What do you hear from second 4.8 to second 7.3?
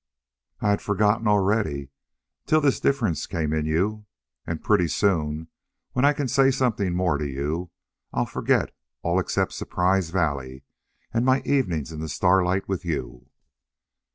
soon when I can say something more to